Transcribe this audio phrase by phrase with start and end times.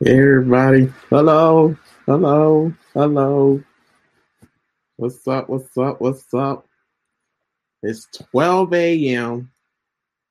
[0.00, 0.92] Hey everybody.
[1.10, 1.76] Hello.
[2.06, 2.72] Hello.
[2.94, 3.60] Hello.
[4.94, 5.48] What's up?
[5.48, 6.00] What's up?
[6.00, 6.68] What's up?
[7.82, 9.50] It's 12 a.m.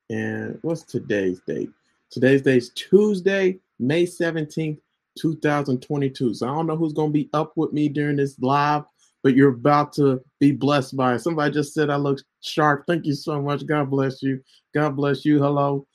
[0.10, 1.70] And what's today's date?
[2.10, 4.80] Today's date is Tuesday, May 17th,
[5.20, 6.34] 2022.
[6.36, 8.84] So I don't know who's going to be up with me during this live,
[9.22, 11.20] but you're about to be blessed by it.
[11.20, 12.86] Somebody just said I look sharp.
[12.88, 13.66] Thank you so much.
[13.66, 14.42] God bless you.
[14.74, 15.40] God bless you.
[15.40, 15.86] Hello.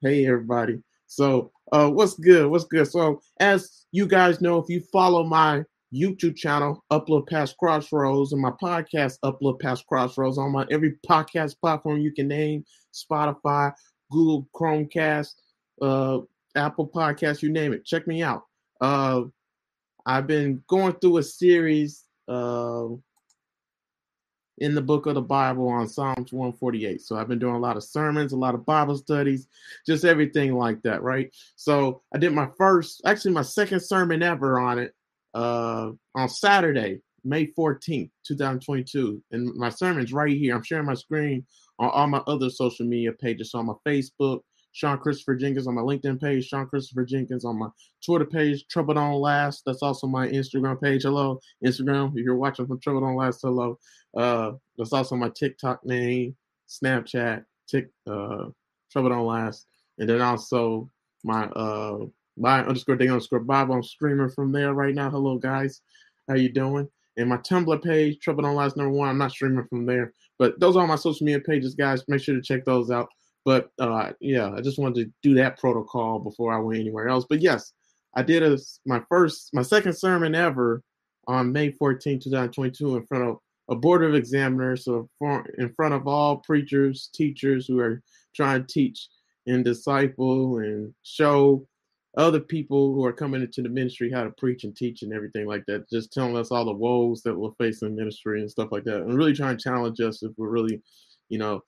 [0.00, 0.82] Hey, everybody.
[1.08, 2.50] So, uh, what's good?
[2.50, 2.86] What's good?
[2.88, 5.64] So, as you guys know, if you follow my
[5.94, 11.58] YouTube channel, Uplift Past Crossroads, and my podcast, Uplift Past Crossroads, on my every podcast
[11.60, 13.72] platform you can name, Spotify,
[14.10, 15.34] Google Chromecast,
[15.80, 16.18] uh,
[16.56, 17.84] Apple Podcast, you name it.
[17.84, 18.42] Check me out.
[18.80, 19.22] Uh,
[20.06, 22.04] I've been going through a series.
[22.26, 22.88] Uh,
[24.60, 27.00] in the book of the Bible on Psalms 148.
[27.00, 29.46] So I've been doing a lot of sermons, a lot of Bible studies,
[29.86, 31.34] just everything like that, right?
[31.56, 34.94] So I did my first, actually my second sermon ever on it
[35.34, 39.22] uh, on Saturday, May 14th, 2022.
[39.32, 40.54] And my sermon's right here.
[40.54, 41.46] I'm sharing my screen
[41.78, 43.52] on all my other social media pages.
[43.52, 44.40] So on my Facebook,
[44.78, 47.66] Sean Christopher Jenkins on my LinkedIn page, Sean Christopher Jenkins on my
[48.04, 49.64] Twitter page, Trouble Don't Last.
[49.66, 51.02] That's also my Instagram page.
[51.02, 52.12] Hello, Instagram.
[52.14, 53.76] If you're watching from Trouble Don't Last, hello.
[54.16, 56.36] Uh, that's also my TikTok name,
[56.68, 58.44] Snapchat, Tick, uh,
[58.92, 59.66] Trouble Don't Last.
[59.98, 60.88] And then also
[61.24, 61.98] my uh
[62.36, 63.74] my underscore day underscore Bible.
[63.74, 65.10] I'm streaming from there right now.
[65.10, 65.80] Hello guys.
[66.28, 66.88] How you doing?
[67.16, 69.08] And my Tumblr page, Trouble Don't Last number one.
[69.08, 70.12] I'm not streaming from there.
[70.38, 72.04] But those are my social media pages, guys.
[72.06, 73.08] Make sure to check those out.
[73.48, 77.24] But uh, yeah, I just wanted to do that protocol before I went anywhere else.
[77.26, 77.72] But yes,
[78.14, 80.82] I did a my first, my second sermon ever
[81.26, 83.38] on May 14, 2022, in front of
[83.70, 85.08] a board of examiners, so
[85.56, 88.02] in front of all preachers, teachers who are
[88.36, 89.08] trying to teach
[89.46, 91.66] and disciple and show
[92.18, 95.46] other people who are coming into the ministry how to preach and teach and everything
[95.46, 95.88] like that.
[95.88, 99.00] Just telling us all the woes that we'll face in ministry and stuff like that,
[99.00, 100.82] and really trying to challenge us if we're really,
[101.30, 101.62] you know,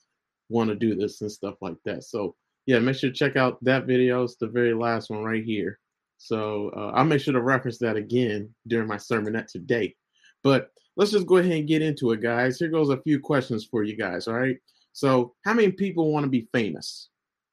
[0.51, 2.05] want to do this and stuff like that.
[2.05, 2.35] So
[2.67, 4.25] yeah, make sure to check out that video.
[4.25, 5.79] It's the very last one right here.
[6.19, 9.97] So uh, I'll make sure to reference that again during my sermonette today.
[10.43, 12.59] But let's just go ahead and get into it, guys.
[12.59, 14.29] Here goes a few questions for you guys.
[14.29, 14.59] All right.
[14.93, 17.09] So how many people want to be famous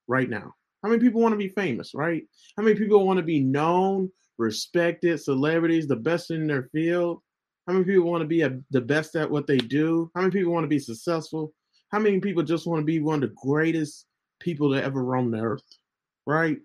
[0.07, 0.53] right now?
[0.83, 2.23] How many people want to be famous, right?
[2.57, 7.21] How many people want to be known, respected, celebrities, the best in their field?
[7.67, 10.11] How many people want to be a, the best at what they do?
[10.15, 11.53] How many people want to be successful?
[11.89, 14.05] How many people just want to be one of the greatest
[14.39, 15.77] people to ever roam the earth,
[16.25, 16.57] right?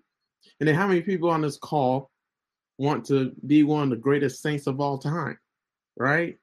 [0.59, 2.11] And then how many people on this call
[2.77, 5.37] want to be one of the greatest saints of all time,
[5.97, 6.37] right?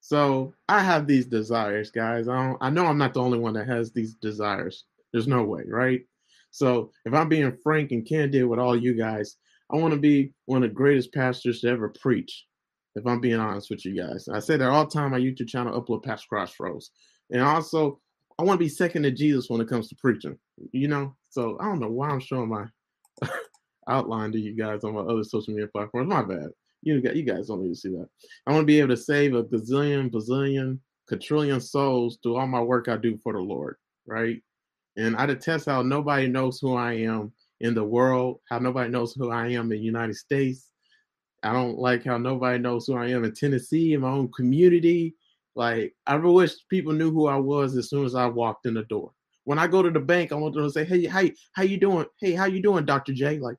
[0.00, 2.28] So I have these desires, guys.
[2.28, 4.84] I, I know I'm not the only one that has these desires.
[5.12, 6.02] There's no way, right?
[6.50, 9.36] So if I'm being frank and candid with all you guys,
[9.72, 12.46] I want to be one of the greatest pastors to ever preach.
[12.94, 15.12] If I'm being honest with you guys, I say that all the time.
[15.12, 16.90] My YouTube channel uplift past crossroads.
[17.32, 17.98] And also,
[18.38, 20.38] I want to be second to Jesus when it comes to preaching.
[20.72, 22.66] You know, so I don't know why I'm showing my
[23.88, 26.08] outline to you guys on my other social media platforms.
[26.08, 26.48] My bad.
[26.82, 28.08] You got you guys don't need to see that.
[28.46, 30.78] I want to be able to save a gazillion, bazillion,
[31.08, 33.76] quadrillion souls through all my work I do for the Lord,
[34.06, 34.42] right?
[34.96, 39.14] And I detest how nobody knows who I am in the world, how nobody knows
[39.14, 40.68] who I am in the United States.
[41.42, 45.14] I don't like how nobody knows who I am in Tennessee, in my own community.
[45.54, 48.84] Like I wish people knew who I was as soon as I walked in the
[48.84, 49.12] door.
[49.44, 51.78] When I go to the bank, I want them to say, "Hey, how how you
[51.78, 52.06] doing?
[52.20, 53.56] Hey, how you doing, Doctor J?" Like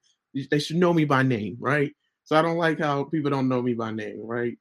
[0.50, 1.92] they should know me by name, right?
[2.24, 4.58] So I don't like how people don't know me by name, right?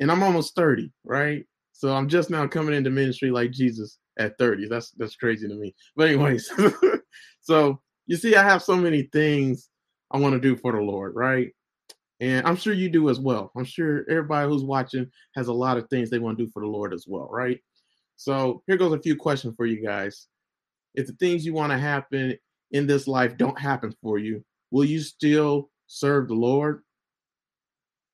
[0.00, 1.44] And I'm almost 30, right?
[1.72, 4.68] So I'm just now coming into ministry like Jesus at 30.
[4.68, 5.74] That's that's crazy to me.
[5.94, 6.50] But anyways,
[7.42, 9.68] so you see, I have so many things
[10.10, 11.52] I want to do for the Lord, right?
[12.20, 13.52] And I'm sure you do as well.
[13.56, 16.62] I'm sure everybody who's watching has a lot of things they want to do for
[16.62, 17.60] the Lord as well, right?
[18.16, 20.26] So here goes a few questions for you guys.
[20.94, 22.34] If the things you want to happen
[22.70, 26.82] in this life don't happen for you, will you still serve the Lord?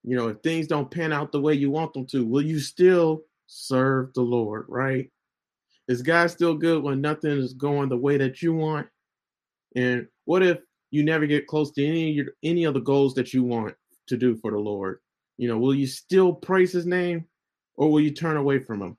[0.03, 2.59] You know, if things don't pan out the way you want them to, will you
[2.59, 5.09] still serve the Lord, right?
[5.87, 8.89] Is God still good when nothing is going the way that you want?
[9.77, 10.59] And what if
[10.91, 13.75] you never get close to any of your, any of the goals that you want?
[14.09, 14.99] To do for the Lord?
[15.37, 17.27] You know, will you still praise his name
[17.77, 18.97] or will you turn away from him?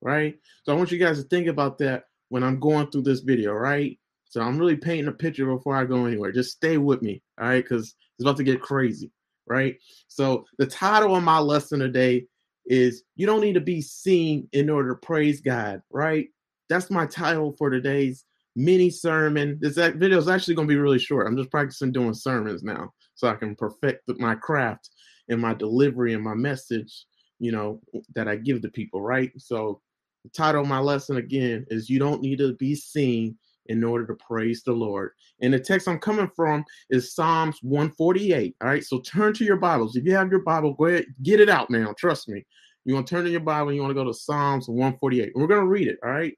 [0.00, 0.36] Right?
[0.64, 3.52] So I want you guys to think about that when I'm going through this video,
[3.52, 3.98] right?
[4.24, 6.32] So I'm really painting a picture before I go anywhere.
[6.32, 7.62] Just stay with me, all right?
[7.62, 9.10] Because it's about to get crazy,
[9.46, 9.76] right?
[10.08, 12.26] So the title of my lesson today
[12.64, 16.28] is You Don't Need to Be Seen in Order to Praise God, right?
[16.68, 18.24] That's my title for today's
[18.54, 19.58] mini sermon.
[19.60, 21.26] This video is actually going to be really short.
[21.26, 24.88] I'm just practicing doing sermons now so I can perfect my craft
[25.28, 27.04] and my delivery and my message,
[27.38, 27.80] you know,
[28.14, 29.30] that I give to people, right?
[29.36, 29.82] So
[30.24, 33.36] the title of my lesson again is You Don't Need to Be Seen
[33.66, 35.10] in order to praise the Lord.
[35.42, 38.56] And the text I'm coming from is Psalms 148.
[38.62, 38.82] All right.
[38.82, 39.96] So turn to your Bibles.
[39.96, 41.94] If you have your Bible, go ahead, get it out now.
[41.98, 42.44] Trust me.
[42.86, 45.32] You want to turn to your Bible, you want to go to Psalms 148.
[45.34, 45.98] We're going to read it.
[46.02, 46.32] All right.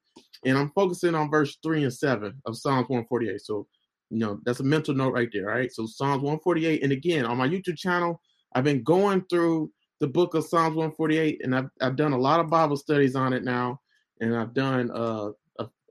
[0.44, 3.40] And I'm focusing on verse 3 and 7 of Psalms 148.
[3.40, 3.68] So,
[4.12, 5.50] you know, that's a mental note right there.
[5.50, 5.72] All right.
[5.72, 6.82] So Psalms 148.
[6.82, 8.20] And again, on my YouTube channel,
[8.54, 9.70] I've been going through
[10.00, 13.32] the book of Psalms 148, and I've, I've done a lot of Bible studies on
[13.32, 13.80] it now.
[14.20, 15.30] And I've done uh,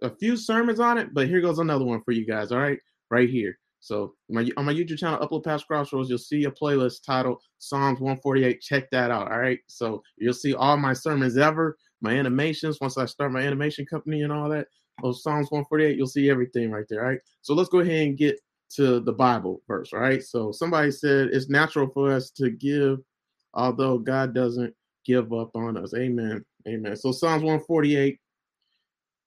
[0.02, 2.52] a few sermons on it, but here goes another one for you guys.
[2.52, 2.80] All right,
[3.10, 3.58] right here.
[3.80, 8.00] So my, on my YouTube channel, Uplift Past Crossroads, you'll see a playlist titled Psalms
[8.00, 8.62] 148.
[8.62, 9.32] Check that out.
[9.32, 9.60] All right.
[9.68, 12.78] So you'll see all my sermons ever, my animations.
[12.80, 14.68] Once I start my animation company and all that,
[15.02, 17.02] those Psalms 148, you'll see everything right there.
[17.02, 17.20] Right.
[17.42, 18.40] So let's go ahead and get
[18.76, 19.94] to the Bible verse.
[19.94, 20.24] Right.
[20.24, 23.00] So somebody said it's natural for us to give,
[23.54, 24.74] although God doesn't
[25.06, 25.94] give up on us.
[25.96, 26.46] Amen.
[26.68, 26.96] Amen.
[26.96, 28.20] So Psalms 148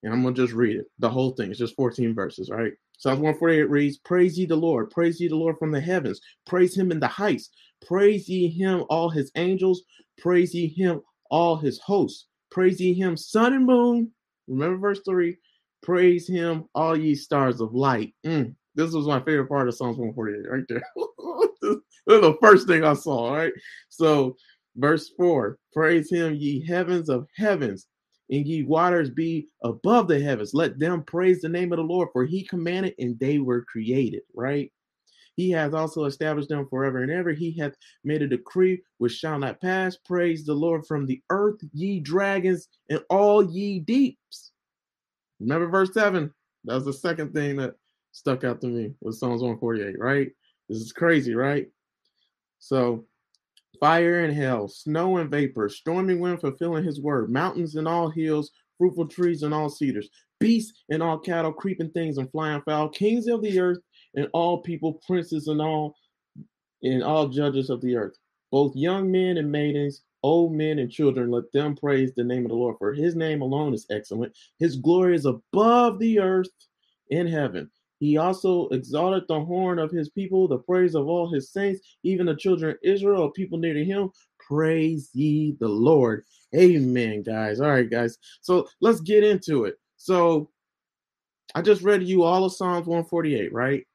[0.04, 0.86] and I'm going to just read it.
[0.98, 1.50] The whole thing.
[1.50, 2.72] It's just 14 verses, right?
[2.98, 4.90] Psalms 148 reads, Praise ye the Lord.
[4.90, 6.20] Praise ye the Lord from the heavens.
[6.46, 7.50] Praise him in the heights.
[7.84, 9.82] Praise ye him, all his angels.
[10.18, 11.00] Praise ye him,
[11.30, 12.26] all his hosts.
[12.50, 14.10] Praise ye him, sun and moon.
[14.46, 15.36] Remember verse 3.
[15.84, 18.14] Praise him, all ye stars of light.
[18.24, 20.82] Mm, this was my favorite part of Psalms 148 right there.
[21.62, 21.76] this
[22.16, 23.52] is the first thing I saw, right?
[23.90, 24.34] So,
[24.76, 27.86] verse 4 Praise him, ye heavens of heavens
[28.30, 30.54] and ye waters be above the heavens.
[30.54, 34.22] Let them praise the name of the Lord, for he commanded and they were created,
[34.34, 34.72] right?
[35.36, 37.32] He has also established them forever and ever.
[37.32, 39.96] He hath made a decree which shall not pass.
[39.96, 44.52] Praise the Lord from the earth, ye dragons, and all ye deeps.
[45.40, 46.32] Remember verse 7.
[46.64, 47.74] That was the second thing that
[48.12, 50.30] stuck out to me with Psalms 148, right?
[50.68, 51.66] This is crazy, right?
[52.58, 53.04] So
[53.80, 58.50] fire and hail, snow and vapor, stormy wind fulfilling his word, mountains and all hills,
[58.78, 60.08] fruitful trees and all cedars,
[60.40, 63.78] beasts and all cattle, creeping things and flying fowl, kings of the earth
[64.14, 65.94] and all people, princes and all,
[66.82, 68.14] and all judges of the earth,
[68.50, 72.48] both young men and maidens, old men and children, let them praise the name of
[72.48, 74.34] the Lord, for his name alone is excellent.
[74.58, 76.48] His glory is above the earth
[77.10, 77.70] in heaven.
[78.00, 82.24] He also exalted the horn of his people, the praise of all his saints, even
[82.24, 84.10] the children of Israel, people near to him.
[84.38, 86.24] Praise ye the Lord.
[86.56, 87.60] Amen, guys.
[87.60, 88.16] All right, guys.
[88.40, 89.78] So let's get into it.
[89.98, 90.48] So
[91.54, 93.86] I just read you all of Psalms 148, right?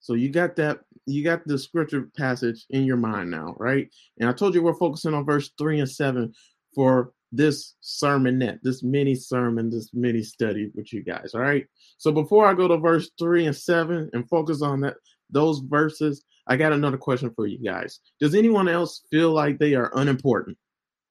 [0.00, 0.80] So you got that,
[1.10, 3.88] you got the scripture passage in your mind now, right?
[4.18, 6.32] And I told you we're focusing on verse 3 and 7
[6.74, 11.34] for this sermonette, this mini sermon, this mini study with you guys.
[11.34, 11.66] All right.
[11.98, 14.96] So before I go to verse three and seven and focus on that
[15.30, 18.00] those verses, I got another question for you guys.
[18.18, 20.58] Does anyone else feel like they are unimportant?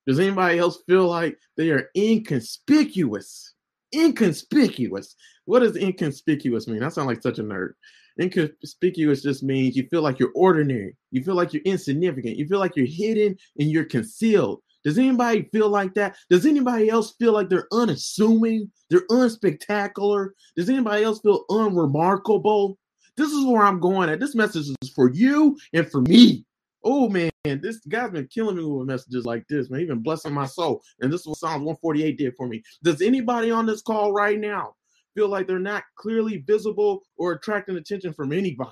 [0.05, 3.53] Does anybody else feel like they are inconspicuous?
[3.93, 5.15] Inconspicuous.
[5.45, 6.83] What does inconspicuous mean?
[6.83, 7.73] I sound like such a nerd.
[8.19, 10.95] Inconspicuous just means you feel like you're ordinary.
[11.11, 12.37] You feel like you're insignificant.
[12.37, 14.61] You feel like you're hidden and you're concealed.
[14.83, 16.15] Does anybody feel like that?
[16.29, 18.71] Does anybody else feel like they're unassuming?
[18.89, 20.29] They're unspectacular?
[20.55, 22.77] Does anybody else feel unremarkable?
[23.17, 24.19] This is where I'm going at.
[24.19, 26.45] This message is for you and for me.
[26.83, 29.81] Oh man, this guy's been killing me with messages like this, man.
[29.81, 30.81] Even blessing my soul.
[30.99, 32.61] And this is what Psalms 148 did for me.
[32.83, 34.73] Does anybody on this call right now
[35.15, 38.71] feel like they're not clearly visible or attracting attention from anybody?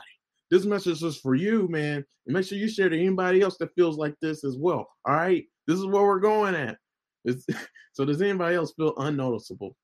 [0.51, 2.03] This message is for you, man.
[2.25, 4.87] And make sure you share to anybody else that feels like this as well.
[5.05, 5.45] All right.
[5.65, 6.77] This is where we're going at.
[7.25, 7.45] It's,
[7.93, 9.75] so does anybody else feel unnoticeable?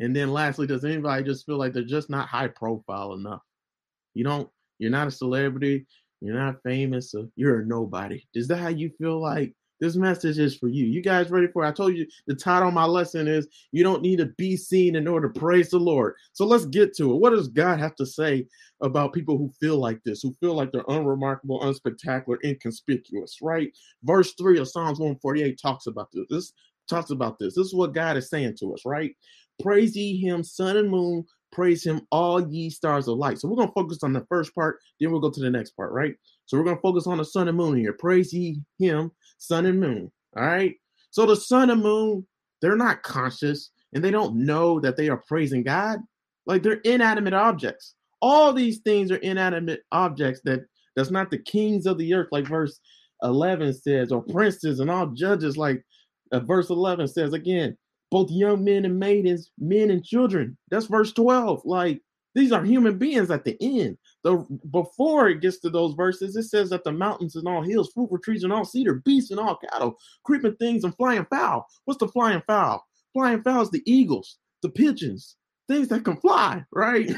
[0.00, 3.42] And then lastly, does anybody just feel like they're just not high profile enough?
[4.14, 4.48] You don't,
[4.78, 5.86] you're not a celebrity,
[6.20, 8.22] you're not famous, so you're a nobody.
[8.34, 10.84] Is that how you feel like this message is for you.
[10.84, 11.68] You guys ready for it?
[11.68, 14.94] I told you the title of my lesson is You Don't Need to Be Seen
[14.94, 16.14] in Order to Praise the Lord.
[16.34, 17.16] So let's get to it.
[17.16, 18.46] What does God have to say
[18.82, 23.72] about people who feel like this, who feel like they're unremarkable, unspectacular, inconspicuous, right?
[24.02, 26.26] Verse 3 of Psalms 148 talks about this.
[26.28, 26.52] This
[26.88, 27.54] talks about this.
[27.54, 29.16] This is what God is saying to us, right?
[29.62, 33.38] Praise ye him, sun and moon, praise him, all ye stars of light.
[33.38, 35.72] So we're going to focus on the first part, then we'll go to the next
[35.72, 36.14] part, right?
[36.46, 37.92] So we're going to focus on the sun and moon here.
[37.92, 40.10] Praise ye him, sun and moon.
[40.36, 40.74] All right.
[41.10, 42.26] So the sun and moon,
[42.62, 46.00] they're not conscious and they don't know that they are praising God.
[46.46, 47.94] Like they're inanimate objects.
[48.22, 50.60] All these things are inanimate objects that
[50.96, 52.80] that's not the kings of the earth, like verse
[53.22, 55.82] 11 says, or princes and all judges, like
[56.32, 57.76] uh, verse 11 says again.
[58.10, 60.56] Both young men and maidens, men and children.
[60.70, 61.62] That's verse 12.
[61.64, 62.02] Like
[62.34, 63.98] these are human beings at the end.
[64.22, 67.90] The before it gets to those verses, it says that the mountains and all hills,
[67.92, 71.66] fruitful trees and all cedar, beasts and all cattle, creeping things and flying fowl.
[71.84, 72.84] What's the flying fowl?
[73.12, 75.36] Flying fowl is the eagles, the pigeons,
[75.68, 77.10] things that can fly, right?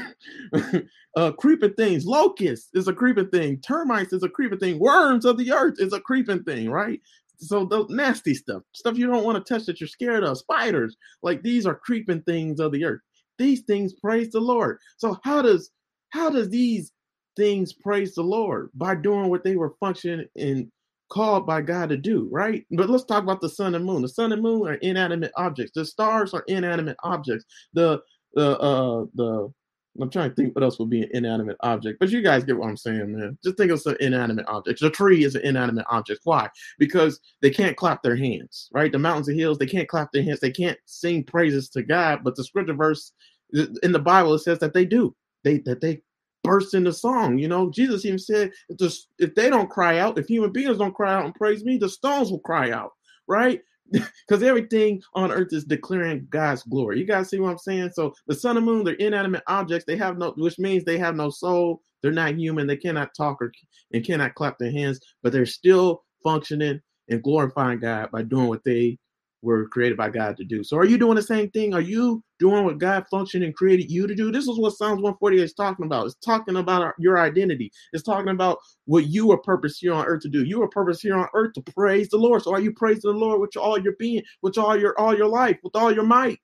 [1.17, 5.37] uh, creeping things, locusts is a creeping thing, termites is a creeping thing, worms of
[5.37, 7.01] the earth is a creeping thing, right?
[7.37, 10.95] So the nasty stuff, stuff you don't want to touch that you're scared of, spiders,
[11.21, 13.01] like these are creeping things of the earth.
[13.37, 14.77] These things praise the Lord.
[14.97, 15.71] So how does
[16.11, 16.91] how does these
[17.35, 18.69] things praise the Lord?
[18.75, 20.71] By doing what they were functioning and
[21.09, 22.65] called by God to do, right?
[22.71, 24.01] But let's talk about the sun and moon.
[24.01, 25.73] The sun and moon are inanimate objects.
[25.75, 27.45] The stars are inanimate objects.
[27.73, 28.01] The
[28.33, 29.53] the uh the
[30.01, 32.57] I'm trying to think what else would be an inanimate object, but you guys get
[32.57, 33.37] what I'm saying, man.
[33.43, 34.81] Just think of some inanimate objects.
[34.81, 36.21] The tree is an inanimate object.
[36.23, 36.49] Why?
[36.79, 38.91] Because they can't clap their hands, right?
[38.91, 40.39] The mountains and hills, they can't clap their hands.
[40.39, 42.23] They can't sing praises to God.
[42.23, 43.11] But the scripture verse
[43.53, 45.15] in the Bible it says that they do.
[45.43, 46.01] They that they
[46.43, 47.37] burst into song.
[47.37, 50.77] You know, Jesus even said, if, the, if they don't cry out, if human beings
[50.77, 52.91] don't cry out and praise me, the stones will cry out,
[53.27, 53.61] right?
[53.91, 56.99] because everything on earth is declaring God's glory.
[56.99, 57.91] You guys see what I'm saying?
[57.93, 59.85] So the sun and moon, they're inanimate objects.
[59.85, 61.81] They have no, which means they have no soul.
[62.01, 62.67] They're not human.
[62.67, 63.51] They cannot talk or
[63.93, 68.63] and cannot clap their hands, but they're still functioning and glorifying God by doing what
[68.63, 68.97] they
[69.41, 70.63] were created by God to do.
[70.63, 71.73] So are you doing the same thing?
[71.73, 74.29] Are you doing what God functioned and created you to do?
[74.29, 76.07] This is what Psalms 148 is talking about.
[76.07, 77.71] It's talking about your identity.
[77.93, 80.43] It's talking about what you were purpose here on earth to do.
[80.43, 82.43] You were purpose here on earth to praise the Lord.
[82.43, 85.29] So are you praising the Lord with all your being, with all your all your
[85.29, 86.39] life, with all your might?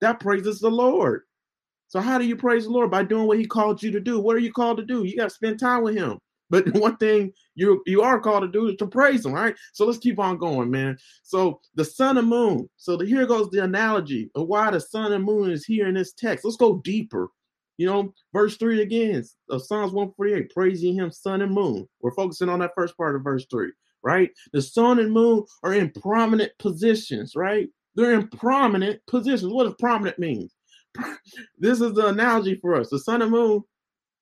[0.00, 1.22] That praises the Lord.
[1.86, 2.90] So how do you praise the Lord?
[2.90, 4.18] By doing what he called you to do.
[4.18, 5.04] What are you called to do?
[5.04, 6.18] You got to spend time with him.
[6.50, 9.54] But one thing you you are called to do is to praise him, right?
[9.72, 10.96] So let's keep on going, man.
[11.22, 12.68] So the sun and moon.
[12.76, 15.94] So the, here goes the analogy of why the sun and moon is here in
[15.94, 16.44] this text.
[16.44, 17.28] Let's go deeper.
[17.76, 21.88] You know, verse three again of Psalms 148, praising him, sun and moon.
[22.00, 23.72] We're focusing on that first part of verse three,
[24.02, 24.30] right?
[24.52, 27.68] The sun and moon are in prominent positions, right?
[27.96, 29.52] They're in prominent positions.
[29.52, 30.48] What does prominent mean?
[31.58, 32.90] this is the analogy for us.
[32.90, 33.62] The sun and moon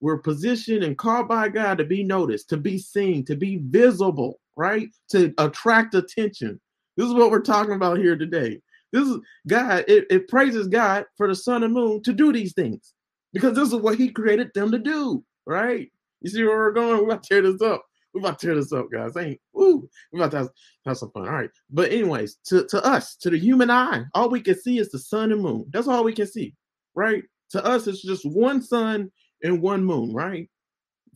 [0.02, 4.40] we're positioned and called by God to be noticed, to be seen, to be visible,
[4.56, 4.88] right?
[5.10, 6.60] To attract attention.
[6.96, 8.60] This is what we're talking about here today.
[8.92, 12.52] This is God, it, it praises God for the sun and moon to do these
[12.52, 12.94] things
[13.32, 15.88] because this is what He created them to do, right?
[16.20, 16.98] You see where we're going?
[16.98, 17.84] We're about to tear this up.
[18.12, 19.16] We're about to tear this up, guys.
[19.16, 20.48] Ain't ooh, we're about to have,
[20.84, 21.28] have some fun.
[21.28, 21.50] All right.
[21.70, 24.98] But, anyways, to, to us, to the human eye, all we can see is the
[24.98, 25.66] sun and moon.
[25.72, 26.54] That's all we can see,
[26.94, 27.22] right?
[27.50, 29.10] To us, it's just one sun
[29.42, 30.48] and one moon, right?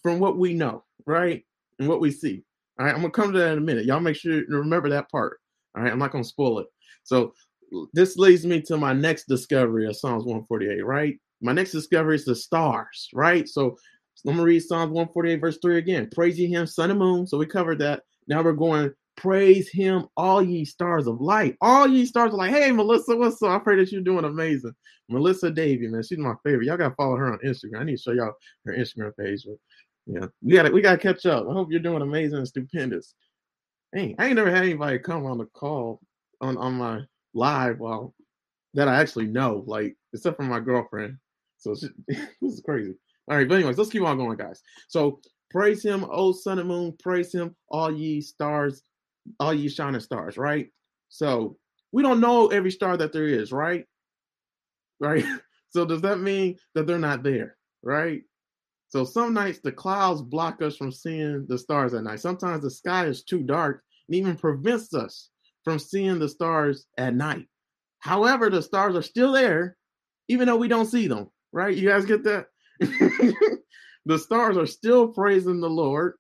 [0.03, 1.45] From what we know, right?
[1.79, 2.43] And what we see.
[2.79, 3.87] All right, I'm gonna come to that in a minute.
[3.87, 5.39] Y'all make sure to remember that part.
[5.77, 6.67] All right, I'm not gonna spoil it.
[7.05, 7.33] So
[7.93, 11.17] this leads me to my next discovery of Psalms 148, right?
[11.41, 13.49] My next discovery is the stars, right?
[13.49, 13.77] So
[14.27, 16.09] I'm gonna read Psalms 148, verse 3 again.
[16.15, 17.27] Praise ye him, sun and moon.
[17.27, 18.03] So we covered that.
[18.29, 21.57] Now we're going Praise him, all ye stars of light.
[21.63, 23.51] All ye stars like, hey, Melissa, what's up?
[23.51, 24.75] I pray that you're doing amazing.
[25.09, 26.67] Melissa Davy, man, she's my favorite.
[26.67, 27.81] Y'all gotta follow her on Instagram.
[27.81, 28.35] I need to show y'all
[28.67, 29.45] her Instagram page.
[29.47, 29.57] But
[30.07, 31.49] yeah, we gotta we gotta catch up.
[31.49, 33.15] I hope you're doing amazing and stupendous.
[33.95, 36.01] Hey, I ain't never had anybody come on the call
[36.41, 37.03] on on my
[37.35, 38.15] live while
[38.75, 41.17] that I actually know, like except for my girlfriend.
[41.57, 42.95] So she, this is crazy.
[43.29, 44.63] All right, but anyways, let's keep on going, guys.
[44.89, 45.21] So
[45.51, 48.83] praise him, O sun and moon, praise him, all ye stars
[49.41, 50.69] all you shining stars, right?
[51.09, 51.57] So
[51.93, 53.85] we don't know every star that there is, right?
[55.01, 55.25] Right.
[55.71, 58.23] So does that mean that they're not there, right?
[58.89, 62.21] So some nights the clouds block us from seeing the stars at night.
[62.21, 65.29] Sometimes the sky is too dark and even prevents us
[65.65, 67.47] from seeing the stars at night.
[67.99, 69.77] However, the stars are still there,
[70.29, 71.77] even though we don't see them, right?
[71.77, 72.47] You guys get that?
[72.81, 76.15] the stars are still praising the Lord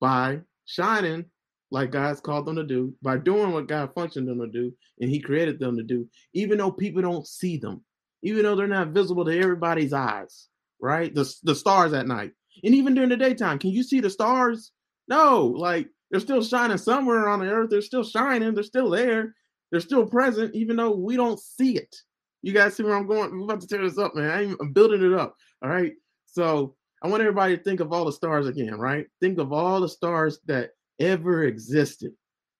[0.00, 1.24] by shining
[1.74, 5.10] like God's called them to do, by doing what God functioned them to do, and
[5.10, 7.82] He created them to do, even though people don't see them,
[8.22, 10.46] even though they're not visible to everybody's eyes,
[10.80, 11.12] right?
[11.12, 12.30] The, the stars at night.
[12.62, 14.70] And even during the daytime, can you see the stars?
[15.08, 17.70] No, like they're still shining somewhere on the earth.
[17.70, 18.54] They're still shining.
[18.54, 19.34] They're still there.
[19.72, 21.94] They're still present, even though we don't see it.
[22.42, 23.32] You guys see where I'm going?
[23.32, 24.56] I'm about to tear this up, man.
[24.60, 25.34] I'm building it up.
[25.60, 25.92] All right.
[26.26, 29.06] So I want everybody to think of all the stars again, right?
[29.20, 32.12] Think of all the stars that ever existed,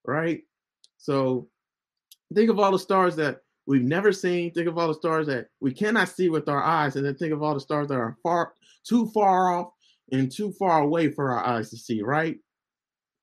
[0.04, 0.42] right?
[0.98, 1.48] So
[2.34, 4.52] think of all the stars that we've never seen.
[4.52, 7.32] Think of all the stars that we cannot see with our eyes, and then think
[7.32, 8.54] of all the stars that are far
[8.86, 9.72] too far off
[10.12, 12.36] and too far away for our eyes to see, right?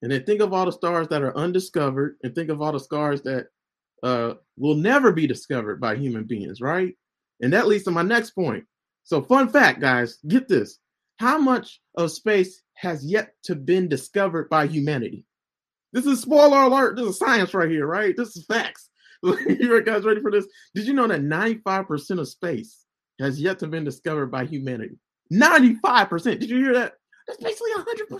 [0.01, 2.79] And then think of all the stars that are undiscovered, and think of all the
[2.79, 3.47] stars that
[4.01, 6.95] uh, will never be discovered by human beings, right?
[7.41, 8.65] And that leads to my next point.
[9.03, 10.79] So, fun fact, guys, get this:
[11.17, 15.23] how much of space has yet to been discovered by humanity?
[15.93, 16.95] This is spoiler alert.
[16.95, 18.17] This is science right here, right?
[18.17, 18.89] This is facts.
[19.23, 20.47] you guys ready for this?
[20.73, 22.85] Did you know that 95% of space
[23.19, 24.97] has yet to been discovered by humanity?
[25.31, 26.39] 95%.
[26.39, 26.93] Did you hear that?
[27.27, 28.19] That's basically 100%.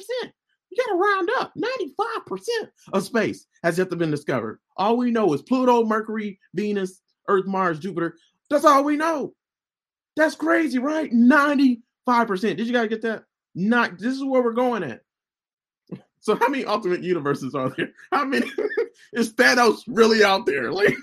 [0.70, 1.54] You got to round up.
[1.58, 4.60] 95% of space has yet to been discovered.
[4.78, 8.16] All we know is Pluto, Mercury, Venus, Earth, Mars, Jupiter.
[8.52, 9.34] That's all we know.
[10.16, 11.12] That's crazy, right?
[11.12, 11.82] 95%.
[12.08, 13.24] Did you guys get that?
[13.56, 15.02] Not this is where we're going at.
[16.24, 17.90] So how many alternate universes are there?
[18.12, 18.46] How many
[19.14, 20.72] is Thanos really out there?
[20.72, 20.96] Like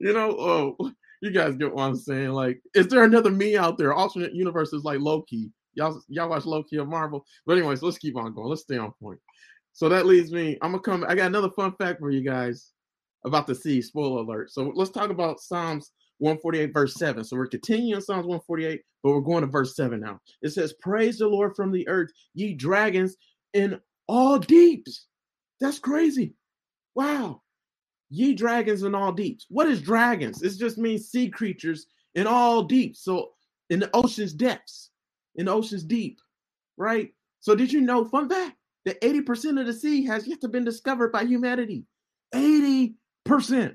[0.00, 0.90] you know, oh
[1.24, 2.30] you guys get what I'm saying.
[2.30, 3.94] Like, is there another me out there?
[3.94, 5.50] Alternate universes like Loki.
[5.74, 7.24] Y'all y'all watch Loki or Marvel.
[7.46, 8.48] But anyways, let's keep on going.
[8.48, 9.18] Let's stay on point.
[9.72, 10.58] So that leads me.
[10.60, 11.04] I'm gonna come.
[11.08, 12.72] I got another fun fact for you guys
[13.24, 13.80] about the sea.
[13.80, 14.50] Spoiler alert.
[14.50, 17.24] So let's talk about Psalms 148, verse 7.
[17.24, 20.20] So we're continuing Psalms 148, but we're going to verse 7 now.
[20.42, 23.16] It says, Praise the Lord from the earth, ye dragons
[23.52, 25.06] in all deeps.
[25.60, 26.34] That's crazy.
[26.94, 27.42] Wow.
[28.10, 29.46] Ye dragons in all deeps.
[29.48, 30.42] What is dragons?
[30.42, 33.02] It just means sea creatures in all deeps.
[33.02, 33.30] So
[33.70, 34.90] in the ocean's depths,
[35.36, 36.18] in the ocean's deep,
[36.76, 37.10] right?
[37.40, 40.64] So did you know, fun fact, that 80% of the sea has yet to been
[40.64, 41.84] discovered by humanity.
[42.34, 42.94] 80%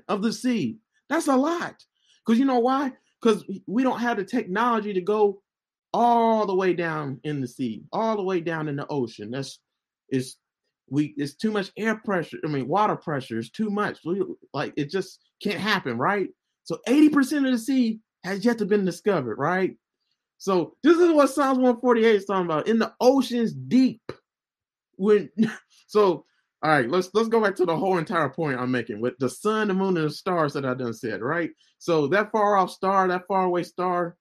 [0.08, 0.78] of the sea.
[1.08, 1.74] That's a lot.
[2.30, 2.92] Because you know why?
[3.20, 5.42] Because we don't have the technology to go
[5.92, 9.32] all the way down in the sea, all the way down in the ocean.
[9.32, 9.58] That's
[10.10, 10.36] it's
[10.88, 12.38] we it's too much air pressure.
[12.44, 13.98] I mean, water pressure is too much.
[14.04, 14.22] We,
[14.54, 16.28] like it just can't happen, right?
[16.62, 19.74] So 80% of the sea has yet to been discovered, right?
[20.38, 22.68] So this is what Psalms 148 is talking about.
[22.68, 24.02] In the oceans deep.
[24.94, 25.30] When
[25.88, 26.26] so
[26.62, 29.30] all right, let's let's go back to the whole entire point I'm making with the
[29.30, 31.50] sun, the moon, and the stars that I done said, right?
[31.78, 34.16] So that far off star, that far away star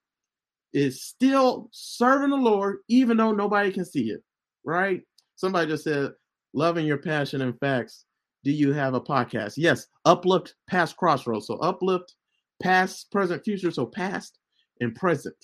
[0.71, 4.23] is still serving the Lord, even though nobody can see it,
[4.63, 5.01] right?
[5.35, 6.11] Somebody just said,
[6.53, 8.05] loving your passion and facts.
[8.45, 9.55] Do you have a podcast?
[9.57, 11.47] Yes, uplift past crossroads.
[11.47, 12.15] So uplift
[12.61, 13.71] past, present, future.
[13.71, 14.39] So past
[14.79, 15.35] and present,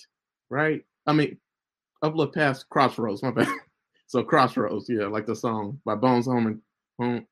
[0.48, 0.82] right?
[1.06, 1.36] I mean,
[2.02, 3.22] uplift past crossroads.
[3.22, 3.48] My bad.
[4.06, 6.60] so crossroads, yeah, like the song by Bones Home and
[6.98, 7.26] Home,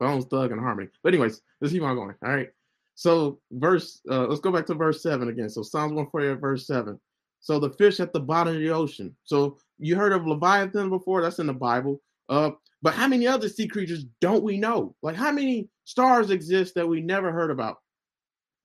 [0.00, 0.88] Bones Thug and Harmony.
[1.02, 2.14] But anyways, let's keep on going.
[2.24, 2.48] All right.
[2.94, 5.48] So verse, uh, let's go back to verse seven again.
[5.48, 6.98] So Psalms 148, verse seven.
[7.40, 9.14] So the fish at the bottom of the ocean.
[9.24, 11.22] So you heard of Leviathan before?
[11.22, 12.00] That's in the Bible.
[12.28, 12.50] Uh,
[12.82, 14.94] but how many other sea creatures don't we know?
[15.02, 17.78] Like how many stars exist that we never heard about?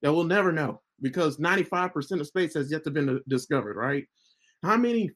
[0.02, 4.04] That we'll never know because 95% of space has yet to been discovered, right?
[4.62, 5.10] How many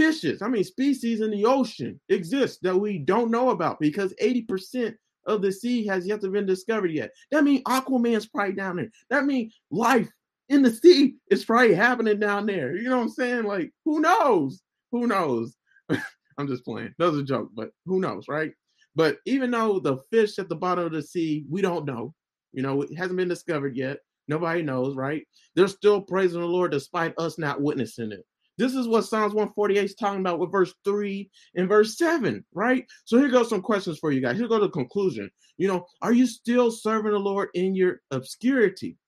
[0.00, 4.94] fishes, how many species in the ocean exist that we don't know about because 80%
[5.26, 7.10] of the sea has yet to been discovered yet.
[7.30, 8.90] That means Aquaman's probably down there.
[9.10, 10.10] That means life
[10.48, 12.76] in the sea is probably happening down there.
[12.76, 13.44] You know what I'm saying?
[13.44, 14.62] Like, who knows?
[14.90, 15.54] Who knows?
[15.90, 16.94] I'm just playing.
[16.98, 18.52] That was a joke, but who knows, right?
[18.96, 22.14] But even though the fish at the bottom of the sea, we don't know,
[22.52, 23.98] you know, it hasn't been discovered yet.
[24.26, 25.26] Nobody knows, right?
[25.54, 28.24] They're still praising the Lord despite us not witnessing it.
[28.60, 32.84] This is what Psalms 148 is talking about with verse 3 and verse 7, right?
[33.06, 34.36] So here goes some questions for you guys.
[34.36, 35.30] Here go the conclusion.
[35.56, 38.98] You know, are you still serving the Lord in your obscurity?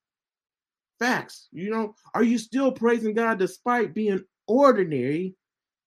[0.98, 1.48] Facts.
[1.52, 5.34] You know, are you still praising God despite being ordinary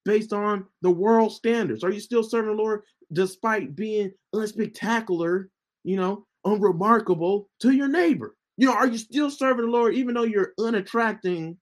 [0.03, 1.83] based on the world standards?
[1.83, 5.45] Are you still serving the Lord despite being unspectacular,
[5.83, 8.35] you know, unremarkable to your neighbor?
[8.57, 11.57] You know, are you still serving the Lord even though you're unattracting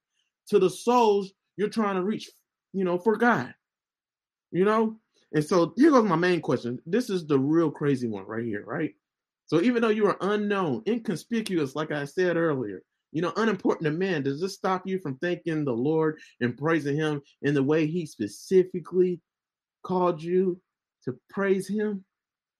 [0.49, 2.29] to the souls you're trying to reach,
[2.73, 3.53] you know, for God?
[4.51, 4.97] You know?
[5.33, 6.79] And so here goes my main question.
[6.85, 8.93] This is the real crazy one right here, right?
[9.47, 13.91] So even though you are unknown, inconspicuous, like I said earlier, you know, unimportant to
[13.91, 17.85] man, does this stop you from thanking the Lord and praising Him in the way
[17.85, 19.21] He specifically
[19.83, 20.59] called you
[21.05, 22.03] to praise Him?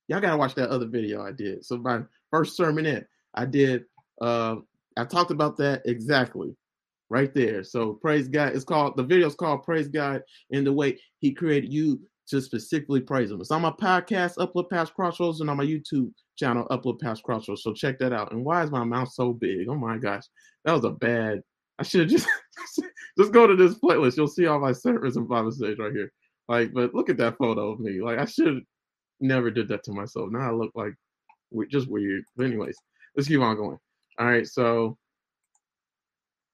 [0.07, 1.63] Y'all gotta watch that other video I did.
[1.65, 3.85] So my first sermon sermonette, I did.
[4.21, 4.57] Uh,
[4.97, 6.55] I talked about that exactly
[7.13, 7.63] right there.
[7.63, 8.55] So praise God.
[8.55, 12.41] It's called the video is called Praise God in the way He created you to
[12.41, 13.39] specifically praise Him.
[13.39, 17.61] It's on my podcast, Uplift Past Crossroads, and on my YouTube channel, Uplift Past Crossroads.
[17.61, 18.31] So check that out.
[18.31, 19.69] And why is my mouth so big?
[19.69, 20.23] Oh my gosh,
[20.65, 21.41] that was a bad.
[21.77, 22.27] I should just
[23.19, 24.17] just go to this playlist.
[24.17, 26.11] You'll see all my sermons and Bible studies right here.
[26.49, 28.01] Like, but look at that photo of me.
[28.01, 28.63] Like, I should
[29.19, 30.31] never did that to myself.
[30.31, 30.93] Now I look like
[31.69, 32.23] just weird.
[32.35, 32.75] But anyways,
[33.15, 33.77] let's keep on going.
[34.17, 34.97] All right, so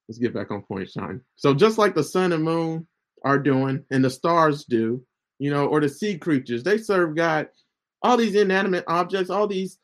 [0.10, 1.22] let's get back on point, Sean.
[1.36, 2.88] So just like the sun and moon
[3.24, 5.04] are doing, and the stars do,
[5.38, 7.48] you know, or the sea creatures, they serve God
[8.02, 9.78] all these inanimate objects, all these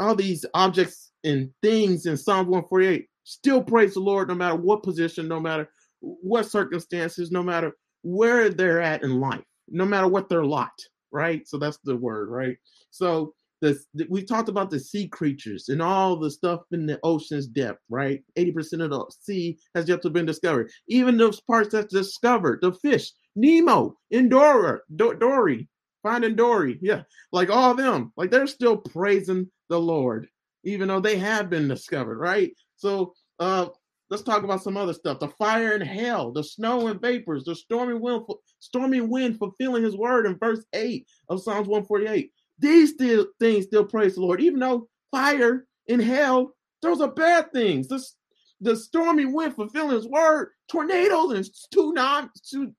[0.00, 4.82] all these objects and things in Psalm 148 still praise the Lord no matter what
[4.82, 5.68] position, no matter
[6.00, 10.72] what circumstances, no matter where they're at in life, no matter what their lot,
[11.12, 11.46] right?
[11.46, 12.56] So that's the word, right?
[12.90, 17.46] So this we talked about the sea creatures and all the stuff in the ocean's
[17.46, 18.22] depth, right?
[18.36, 20.70] 80% of the sea has yet to been discovered.
[20.88, 25.68] Even those parts that's discovered, the fish, Nemo, Endora, Do- Dory,
[26.02, 30.26] Finding Dory, yeah, like all them, like they're still praising the Lord,
[30.64, 32.52] even though they have been discovered, right?
[32.76, 33.68] So uh
[34.10, 35.20] let's talk about some other stuff.
[35.20, 38.26] The fire and hail, the snow and vapors, the stormy wind,
[38.58, 42.30] stormy wind fulfilling his word in verse 8 of Psalms 148
[42.62, 47.52] these still things still praise the Lord, even though fire and hell, those are bad
[47.52, 47.88] things.
[47.88, 48.02] The,
[48.60, 52.28] the stormy wind fulfilling his word, tornadoes and tsunamis,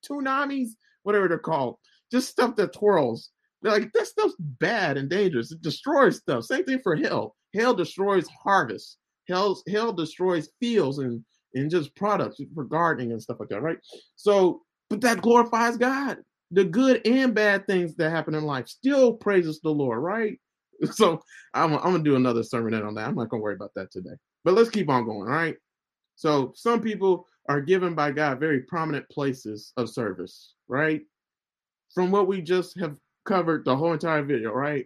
[0.10, 0.69] tsunamis,
[1.04, 1.76] whatever they're called,
[2.12, 3.30] just stuff that twirls.
[3.62, 5.52] They're like that stuff's bad and dangerous.
[5.52, 6.46] It destroys stuff.
[6.46, 7.36] Same thing for hell.
[7.54, 8.98] Hell destroys harvest.
[9.28, 11.24] Hell, hell destroys fields and
[11.56, 13.78] and just products for gardening and stuff like that, right?
[14.15, 16.17] So, but that glorifies God
[16.54, 20.39] the good and bad things that happen in life still praises the Lord, right?
[20.92, 21.22] So
[21.54, 23.08] I'm, I'm gonna do another sermon on that.
[23.08, 24.16] I'm not gonna worry about that today.
[24.44, 25.56] But let's keep on going, all right?
[26.16, 31.02] So some people are given by God very prominent places of service, right?
[31.94, 34.86] From what we just have covered the whole entire video, right?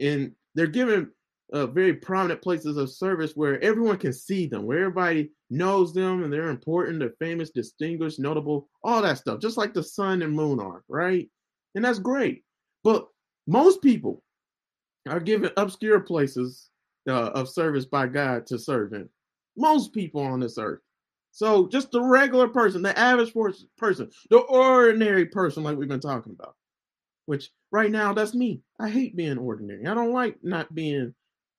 [0.00, 1.10] And they're given
[1.52, 6.24] uh, very prominent places of service where everyone can see them, where everybody knows them
[6.24, 10.32] and they're important, they're famous, distinguished, notable, all that stuff, just like the sun and
[10.32, 11.28] moon are, right?
[11.74, 12.42] And that's great.
[12.82, 13.06] But
[13.46, 14.22] most people
[15.08, 16.70] are given obscure places
[17.08, 19.08] uh, of service by God to serve in.
[19.56, 20.80] Most people on this earth.
[21.30, 23.34] So just the regular person, the average
[23.76, 26.56] person, the ordinary person, like we've been talking about,
[27.26, 28.62] which right now that's me.
[28.80, 29.86] I hate being ordinary.
[29.86, 31.14] I don't like not being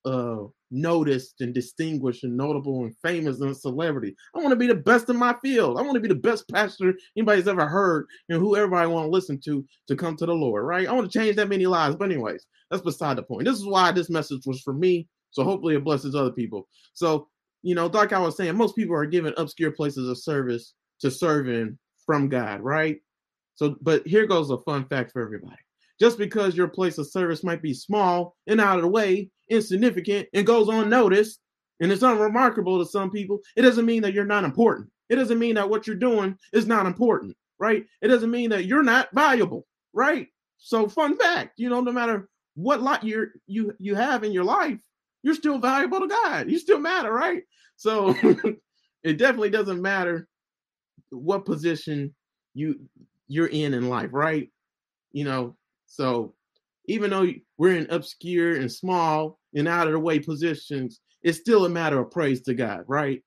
[0.08, 4.14] uh noticed and distinguished and notable and famous and celebrity.
[4.34, 5.78] I want to be the best in my field.
[5.78, 9.10] I want to be the best pastor anybody's ever heard and who everybody want to
[9.10, 10.88] listen to to come to the Lord, right?
[10.88, 11.96] I want to change that many lives.
[11.96, 13.46] But anyways, that's beside the point.
[13.46, 15.08] This is why this message was for me.
[15.30, 16.68] So hopefully it blesses other people.
[16.94, 17.28] So,
[17.62, 21.10] you know, like I was saying, most people are given obscure places of service to
[21.10, 22.98] serve in from God, right?
[23.56, 25.56] So, but here goes a fun fact for everybody.
[26.00, 30.28] Just because your place of service might be small and out of the way, insignificant,
[30.32, 31.40] and goes unnoticed,
[31.80, 34.90] and it's unremarkable to some people, it doesn't mean that you're not important.
[35.08, 37.84] It doesn't mean that what you're doing is not important, right?
[38.02, 40.26] It doesn't mean that you're not valuable, right?
[40.58, 44.44] So, fun fact, you know, no matter what lot you you you have in your
[44.44, 44.80] life,
[45.22, 46.50] you're still valuable to God.
[46.50, 47.42] You still matter, right?
[47.76, 48.14] So,
[49.02, 50.28] it definitely doesn't matter
[51.10, 52.14] what position
[52.54, 52.80] you
[53.28, 54.50] you're in in life, right?
[55.12, 55.56] You know,
[55.86, 56.34] so
[56.88, 61.66] even though we're in obscure and small and out of the way positions, it's still
[61.66, 63.22] a matter of praise to God, right?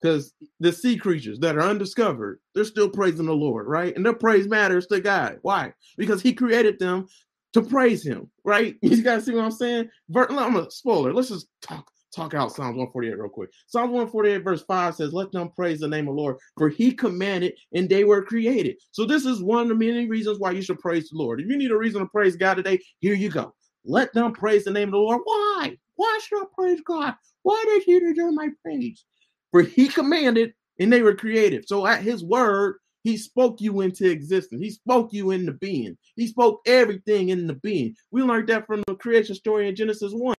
[0.00, 3.96] Because the sea creatures that are undiscovered, they're still praising the Lord, right?
[3.96, 5.38] And their praise matters to God.
[5.42, 5.72] Why?
[5.96, 7.06] Because He created them
[7.54, 8.76] to praise Him, right?
[8.82, 9.88] You guys see what I'm saying?
[10.14, 11.12] I'm a spoiler.
[11.14, 13.50] Let's just talk talk out Psalms 148 real quick.
[13.66, 16.92] Psalms 148, verse 5 says, Let them praise the name of the Lord, for he
[16.92, 18.76] commanded and they were created.
[18.90, 21.40] So, this is one of the many reasons why you should praise the Lord.
[21.40, 23.54] If you need a reason to praise God today, here you go.
[23.84, 25.20] Let them praise the name of the Lord.
[25.22, 25.76] Why?
[25.96, 27.14] Why should I praise God?
[27.42, 29.04] Why did he deserve my praise?
[29.52, 31.68] For he commanded and they were created.
[31.68, 34.60] So, at his word, he spoke you into existence.
[34.60, 35.96] He spoke you into being.
[36.16, 37.94] He spoke everything in the being.
[38.10, 40.35] We learned that from the creation story in Genesis 1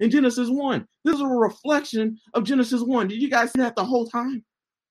[0.00, 0.86] in Genesis 1.
[1.04, 3.08] This is a reflection of Genesis 1.
[3.08, 4.44] Did you guys see that the whole time?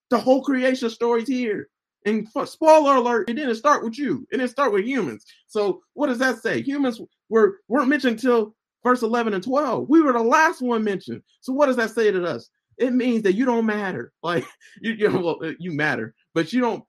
[0.09, 1.69] The whole creation story's here.
[2.05, 4.27] And spoiler alert, it didn't start with you.
[4.31, 5.25] It didn't start with humans.
[5.47, 6.61] So what does that say?
[6.61, 9.87] Humans were weren't mentioned until verse 11 and 12.
[9.87, 11.21] We were the last one mentioned.
[11.41, 12.49] So what does that say to us?
[12.77, 14.11] It means that you don't matter.
[14.23, 14.45] Like
[14.81, 16.83] you, you know, well, uh, you matter, but you don't.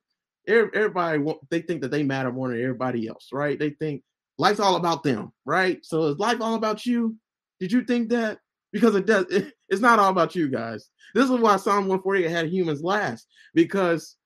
[0.47, 3.59] Everybody they think that they matter more than everybody else, right?
[3.59, 4.03] They think
[4.37, 5.79] life's all about them, right?
[5.85, 7.17] So is life all about you?
[7.65, 8.41] Did you think that?
[8.73, 9.25] Because it does.
[9.31, 10.91] It, it's not all about you guys.
[11.15, 14.17] This is why Psalm 148 had humans last because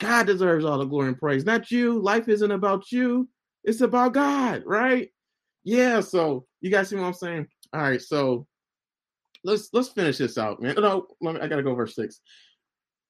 [0.00, 2.00] God deserves all the glory and praise, not you.
[2.00, 3.28] Life isn't about you.
[3.62, 5.10] It's about God, right?
[5.62, 6.00] Yeah.
[6.00, 7.46] So you guys see what I'm saying?
[7.72, 8.02] All right.
[8.02, 8.48] So
[9.44, 10.74] let's let's finish this out, man.
[10.76, 12.20] No, me, I gotta go verse six.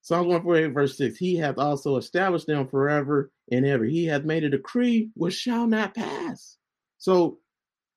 [0.02, 1.16] Psalms 148, verse 6.
[1.16, 3.84] He hath also established them forever and ever.
[3.84, 6.58] He hath made a decree which shall not pass.
[6.98, 7.38] So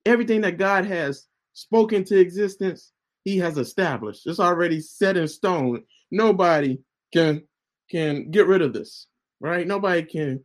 [0.05, 2.91] everything that God has spoken to existence,
[3.23, 4.27] he has established.
[4.27, 5.83] It's already set in stone.
[6.11, 6.79] Nobody
[7.13, 7.43] can
[7.89, 9.07] can get rid of this,
[9.39, 9.67] right?
[9.67, 10.43] Nobody can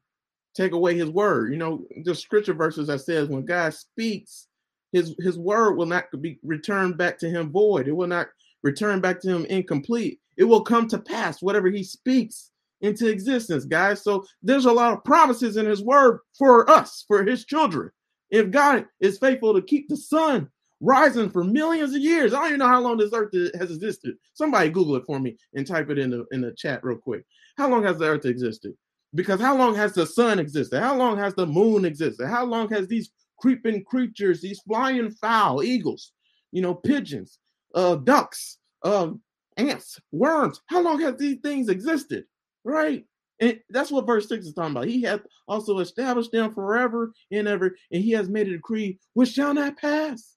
[0.55, 1.53] take away his word.
[1.53, 4.47] You know, the scripture verses that says when God speaks,
[4.93, 7.89] His his word will not be returned back to him void.
[7.89, 8.29] It will not
[8.63, 10.21] return back to him incomplete.
[10.37, 14.03] It will come to pass whatever he speaks into existence, guys.
[14.03, 17.91] So there's a lot of promises in his word for us, for his children.
[18.31, 20.49] If God is faithful to keep the sun
[20.81, 24.17] rising for millions of years, I don't even know how long this earth has existed.
[24.35, 27.25] Somebody Google it for me and type it in the in the chat real quick.
[27.57, 28.75] How long has the earth existed?
[29.15, 30.81] Because how long has the sun existed?
[30.81, 32.29] How long has the moon existed?
[32.29, 36.13] How long has these creeping creatures, these flying fowl, eagles,
[36.53, 37.39] you know, pigeons,
[37.75, 39.11] uh, ducks, uh,
[39.57, 42.25] ants, worms, how long have these things existed?
[42.65, 43.05] Right?
[43.41, 44.89] And that's what verse 6 is talking about.
[44.89, 49.31] He hath also established them forever and ever, and he has made a decree which
[49.31, 50.35] shall not pass.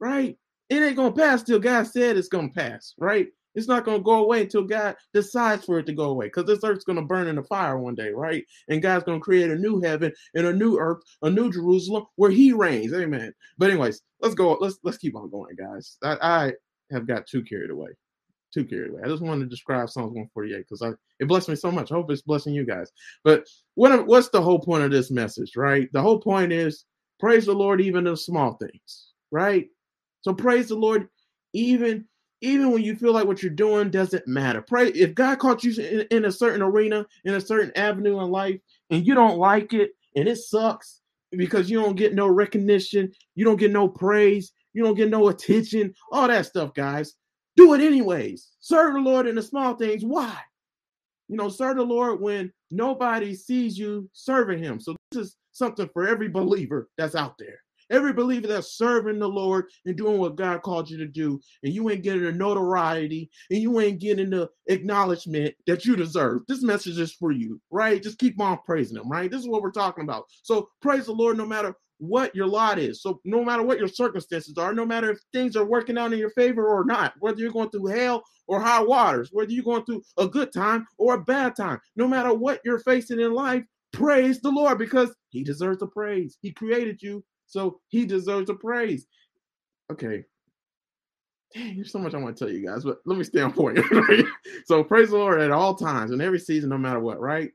[0.00, 0.36] Right?
[0.68, 3.28] It ain't gonna pass till God said it's gonna pass, right?
[3.54, 6.62] It's not to go away until God decides for it to go away because this
[6.62, 8.44] earth's to burn in the fire one day, right?
[8.68, 12.30] And God's to create a new heaven and a new earth, a new Jerusalem where
[12.30, 12.92] he reigns.
[12.92, 13.32] Amen.
[13.58, 14.56] But anyways, let's go.
[14.60, 15.96] Let's let's keep on going, guys.
[16.02, 16.52] I, I
[16.92, 17.88] have got too carried away.
[18.54, 19.02] Too carried away.
[19.04, 21.90] I just wanted to describe Psalms 148 because I it blessed me so much.
[21.90, 22.92] I hope it's blessing you guys.
[23.24, 25.88] But what what's the whole point of this message, right?
[25.92, 26.84] The whole point is
[27.18, 29.66] praise the Lord even in small things, right?
[30.22, 31.08] So praise the Lord
[31.52, 32.06] even
[32.42, 34.62] even when you feel like what you're doing doesn't matter.
[34.62, 38.30] Pray if God caught you in, in, a certain arena, in a certain avenue in
[38.30, 41.00] life, and you don't like it and it sucks
[41.32, 45.28] because you don't get no recognition, you don't get no praise, you don't get no
[45.28, 47.14] attention, all that stuff, guys.
[47.56, 48.48] Do it anyways.
[48.60, 50.04] Serve the Lord in the small things.
[50.04, 50.36] Why?
[51.28, 54.80] You know, serve the Lord when nobody sees you serving Him.
[54.80, 57.60] So, this is something for every believer that's out there.
[57.90, 61.72] Every believer that's serving the Lord and doing what God called you to do, and
[61.72, 66.42] you ain't getting the notoriety and you ain't getting the acknowledgement that you deserve.
[66.46, 68.02] This message is for you, right?
[68.02, 69.30] Just keep on praising Him, right?
[69.30, 70.24] This is what we're talking about.
[70.42, 73.02] So praise the Lord no matter what your lot is.
[73.02, 76.18] So no matter what your circumstances are, no matter if things are working out in
[76.18, 79.84] your favor or not, whether you're going through hell or high waters, whether you're going
[79.84, 83.62] through a good time or a bad time, no matter what you're facing in life,
[83.92, 86.38] praise the Lord because He deserves the praise.
[86.40, 89.06] He created you so he deserves a praise.
[89.90, 90.24] Okay.
[91.52, 93.52] Dang, there's so much I want to tell you guys, but let me stay on
[93.52, 93.78] point.
[94.66, 97.50] So praise the Lord at all times in every season, no matter what, right?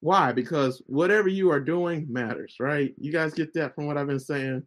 [0.00, 0.32] Why?
[0.32, 2.94] Because whatever you are doing matters, right?
[2.96, 4.62] You guys get that from what I've been saying.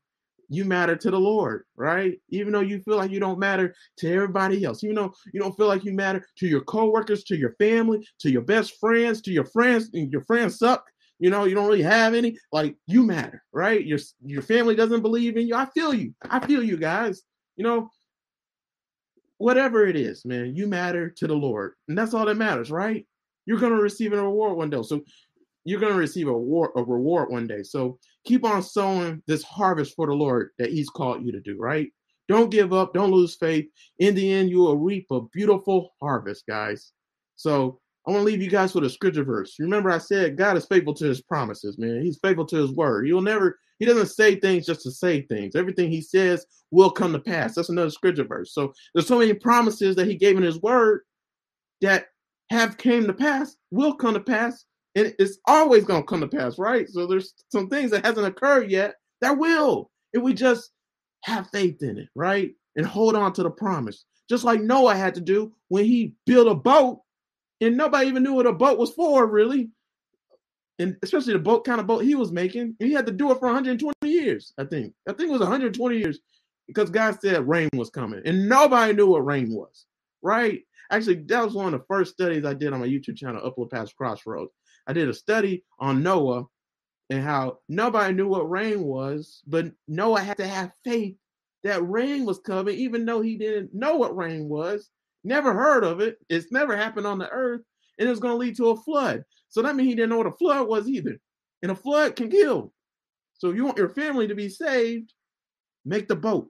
[0.50, 2.20] You matter to the Lord, right?
[2.30, 5.56] Even though you feel like you don't matter to everybody else, you know, you don't
[5.56, 9.32] feel like you matter to your coworkers, to your family, to your best friends, to
[9.32, 10.86] your friends, and your friends suck
[11.20, 13.86] you know, you don't really have any, like you matter, right?
[13.86, 15.56] Your your family doesn't believe in you.
[15.56, 16.16] I feel you.
[16.30, 17.22] I feel you guys.
[17.58, 17.92] You know,
[19.38, 21.74] whatever it is, man, you matter to the Lord.
[21.90, 23.06] And that's all that matters, right?
[23.46, 24.82] You're gonna receive a reward one day.
[24.82, 25.02] So
[25.66, 27.64] you're gonna receive a reward, a reward one day.
[27.64, 31.58] So keep on sowing this harvest for the Lord that He's called you to do,
[31.58, 31.92] right?
[32.30, 33.66] Don't give up, don't lose faith.
[33.98, 36.94] In the end, you will reap a beautiful harvest, guys.
[37.36, 39.54] So I want to leave you guys with a scripture verse.
[39.60, 42.02] Remember, I said God is faithful to his promises, man.
[42.02, 43.06] He's faithful to his word.
[43.06, 45.56] He'll never, he doesn't say things just to say things.
[45.56, 47.54] Everything he says will come to pass.
[47.54, 48.52] That's another scripture verse.
[48.52, 51.02] So there's so many promises that he gave in his word
[51.82, 52.08] that
[52.50, 56.28] have came to pass, will come to pass, and it's always going to come to
[56.28, 56.90] pass, right?
[56.90, 60.72] So there's some things that hasn't occurred yet that will, if we just
[61.26, 62.56] have faith in it, right?
[62.76, 64.06] And hold on to the promise.
[64.28, 67.02] Just like Noah had to do when he built a boat
[67.62, 69.70] and nobody even knew what a boat was for, really.
[70.80, 72.76] And especially the boat kind of boat he was making.
[72.80, 74.94] He had to do it for 120 years, I think.
[75.08, 76.20] I think it was 120 years
[76.68, 79.86] because God said rain was coming, and nobody knew what rain was,
[80.22, 80.62] right?
[80.92, 83.70] Actually, that was one of the first studies I did on my YouTube channel, Upward
[83.70, 84.54] Past Crossroads.
[84.88, 86.46] I did a study on Noah
[87.10, 91.16] and how nobody knew what rain was, but Noah had to have faith
[91.64, 94.90] that rain was coming, even though he didn't know what rain was.
[95.24, 96.18] Never heard of it.
[96.30, 97.62] It's never happened on the earth.
[97.98, 99.24] And it's going to lead to a flood.
[99.50, 101.20] So that means he didn't know what a flood was either.
[101.62, 102.74] And a flood can kill.
[103.34, 105.14] So if you want your family to be saved,
[105.86, 106.50] make the boat.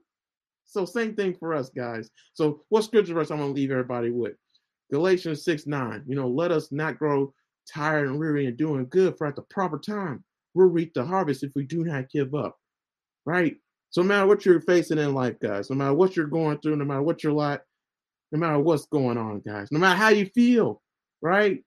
[0.66, 2.10] So same thing for us, guys.
[2.34, 4.34] So what scripture verse I'm going to leave everybody with?
[4.92, 6.04] Galatians 6 9.
[6.06, 7.32] You know, let us not grow
[7.72, 11.42] tired and weary and doing good, for at the proper time we'll reap the harvest
[11.42, 12.56] if we do not give up.
[13.24, 13.56] Right?
[13.90, 16.76] So no matter what you're facing in life, guys, no matter what you're going through,
[16.76, 17.60] no matter what you're like,
[18.32, 19.68] no matter what's going on, guys.
[19.70, 20.80] No matter how you feel,
[21.20, 21.62] right?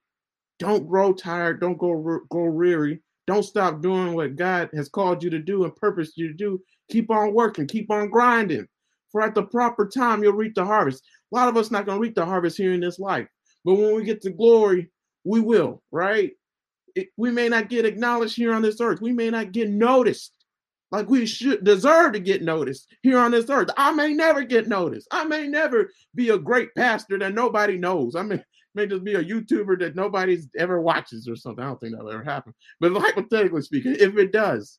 [0.58, 1.60] Don't grow tired.
[1.60, 3.00] Don't go go weary.
[3.26, 6.60] Don't stop doing what God has called you to do and purposed you to do.
[6.90, 7.66] Keep on working.
[7.66, 8.66] Keep on grinding.
[9.10, 11.02] For at the proper time, you'll reap the harvest.
[11.32, 13.26] A lot of us not to reap the harvest here in this life,
[13.64, 14.90] but when we get to glory,
[15.24, 15.82] we will.
[15.90, 16.32] Right?
[16.94, 19.00] It, we may not get acknowledged here on this earth.
[19.00, 20.32] We may not get noticed
[20.90, 23.68] like we should deserve to get noticed here on this earth.
[23.76, 25.08] I may never get noticed.
[25.10, 28.14] I may never be a great pastor that nobody knows.
[28.14, 28.42] I may,
[28.74, 31.64] may just be a YouTuber that nobody's ever watches or something.
[31.64, 32.54] I don't think that'll ever happen.
[32.80, 34.78] But hypothetically speaking, if it does,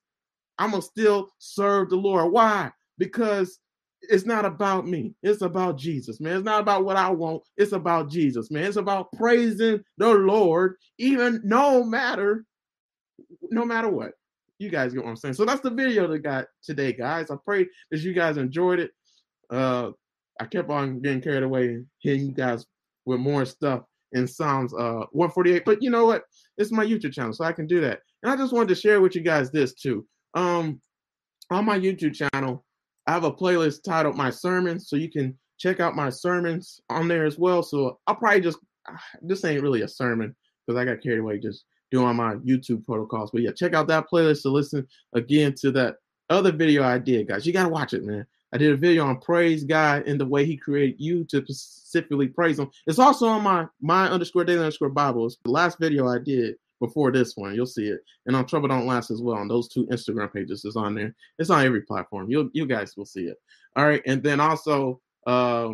[0.58, 2.32] I'm gonna still serve the Lord.
[2.32, 2.72] Why?
[2.98, 3.60] Because
[4.02, 5.14] it's not about me.
[5.24, 6.38] It's about Jesus, man.
[6.38, 7.44] It's not about what I want.
[7.58, 8.66] It's about Jesus, man.
[8.66, 12.46] It's about praising the Lord, even no matter,
[13.50, 14.12] no matter what.
[14.60, 15.34] You guys get what I'm saying.
[15.34, 17.30] So that's the video that got today, guys.
[17.30, 18.92] I pray that you guys enjoyed it.
[19.50, 19.92] Uh,
[20.40, 22.66] I kept on getting carried away, and hitting you guys
[23.06, 25.64] with more stuff in Psalms uh 148.
[25.66, 26.24] But you know what?
[26.58, 28.00] It's my YouTube channel, so I can do that.
[28.24, 30.06] And I just wanted to share with you guys this too.
[30.34, 30.82] Um,
[31.52, 32.66] on my YouTube channel,
[33.08, 37.08] I have a playlist titled My Sermons, so you can check out my sermons on
[37.08, 37.64] there as well.
[37.64, 38.58] So I'll probably just
[39.22, 41.66] this ain't really a sermon because I got carried away just
[41.96, 43.32] doing my YouTube protocols.
[43.32, 45.96] But yeah, check out that playlist to listen again to that
[46.30, 47.46] other video I did, guys.
[47.46, 48.26] You gotta watch it, man.
[48.54, 52.28] I did a video on praise God and the way He created you to specifically
[52.28, 52.70] praise Him.
[52.88, 55.26] It's also on my my underscore daily underscore Bible.
[55.26, 57.56] It's the last video I did before this one.
[57.56, 59.38] You'll see it, and on Trouble Don't Last as well.
[59.38, 61.16] On those two Instagram pages, is on there.
[61.40, 62.30] It's on every platform.
[62.30, 63.38] You you guys will see it.
[63.76, 65.68] All right, and then also, uh,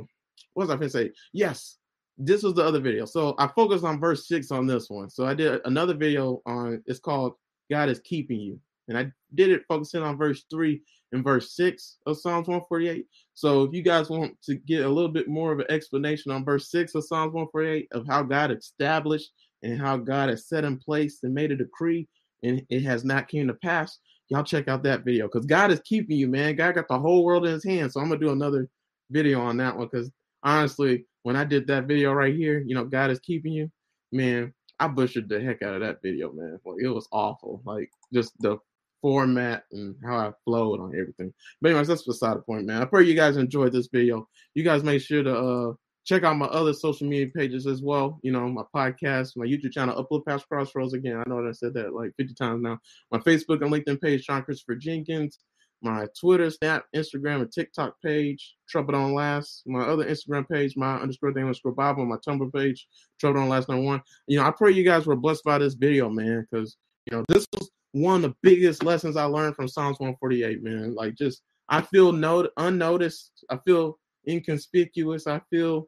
[0.54, 1.12] what was I to say?
[1.34, 1.78] Yes,
[2.24, 3.06] this was the other video.
[3.06, 5.10] So I focused on verse six on this one.
[5.10, 6.84] So I did another video on.
[6.86, 7.34] It's called
[7.70, 10.82] God is keeping you, and I did it focusing on verse three
[11.12, 13.06] and verse six of Psalms 148.
[13.34, 16.46] So if you guys want to get a little bit more of an explanation on
[16.46, 19.32] verse six of Psalms 148 of how God established
[19.64, 22.08] and how God has set in place and made a decree
[22.44, 25.82] and it has not came to pass, y'all check out that video because God is
[25.82, 26.56] keeping you, man.
[26.56, 27.94] God got the whole world in his hands.
[27.94, 28.70] So I'm gonna do another
[29.10, 30.12] video on that one because
[30.44, 33.72] honestly, when I did that video right here, you know, God is keeping you,
[34.12, 34.54] man.
[34.80, 36.60] I butchered the heck out of that video, man.
[36.66, 37.62] Like it was awful.
[37.66, 38.58] Like just the
[39.02, 41.34] format and how I flowed on everything.
[41.62, 42.82] But anyways, that's beside the point, man.
[42.82, 44.28] I pray you guys enjoyed this video.
[44.56, 48.20] You guys make sure to uh check out my other social media pages as well.
[48.24, 50.94] You know, my podcast, my YouTube channel, Uplift Past Crossroads.
[50.94, 52.80] Again, I know that I said that like 50 times now.
[53.12, 55.40] My Facebook and LinkedIn page, Sean Christopher Jenkins.
[55.82, 59.64] My Twitter, Snap, Instagram, and TikTok page, Trouble Don't Last.
[59.66, 62.06] My other Instagram page, my underscore thing underscore Bible.
[62.06, 62.88] My Tumblr page,
[63.20, 64.02] Trouble Don't Last number one.
[64.28, 67.26] You know, I pray you guys were blessed by this video, man, because you know
[67.28, 70.94] this was one of the biggest lessons I learned from Psalms 148, man.
[70.94, 73.46] Like just I feel no unnoticed.
[73.50, 75.28] I feel inconspicuous.
[75.28, 75.88] I feel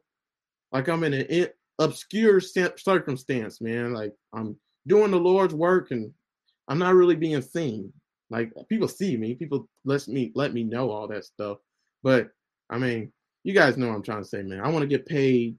[0.72, 3.92] like I'm in an obscure circumstance, man.
[3.92, 6.12] Like I'm doing the Lord's work and
[6.68, 7.92] I'm not really being seen.
[8.34, 11.58] Like people see me, people let me let me know all that stuff.
[12.02, 12.30] But
[12.68, 13.12] I mean,
[13.44, 14.60] you guys know what I'm trying to say, man.
[14.60, 15.56] I want to get paid.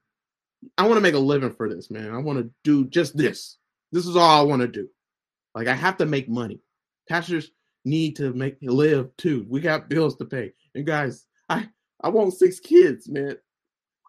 [0.76, 2.12] I want to make a living for this, man.
[2.12, 3.56] I want to do just this.
[3.92, 4.90] This is all I want to do.
[5.54, 6.60] Like I have to make money.
[7.08, 7.50] Pastors
[7.86, 9.46] need to make live too.
[9.48, 10.52] We got bills to pay.
[10.74, 11.70] And guys, I
[12.02, 13.38] I want six kids, man.